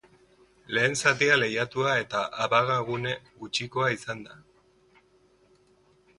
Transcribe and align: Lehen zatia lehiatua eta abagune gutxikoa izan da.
Lehen 0.77 0.95
zatia 1.01 1.35
lehiatua 1.41 1.91
eta 2.05 2.21
abagune 2.47 3.13
gutxikoa 3.45 3.93
izan 3.99 4.27
da. 4.31 4.43